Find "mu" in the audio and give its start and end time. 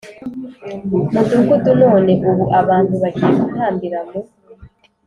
4.09-4.19